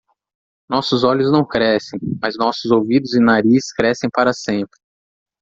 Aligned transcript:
Nossos 0.67 1.03
olhos 1.03 1.31
não 1.31 1.45
crescem?, 1.45 1.99
mas 2.19 2.35
nossos 2.35 2.71
ouvidos 2.71 3.13
e 3.13 3.19
nariz 3.19 3.71
crescem 3.71 4.09
para 4.09 4.33
sempre. 4.33 4.75